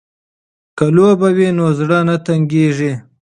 که 0.77 0.85
لوبه 0.95 1.29
وي 1.37 1.49
نو 1.57 1.65
زړه 1.79 1.99
نه 2.07 2.15
تنګیږي. 2.25 2.93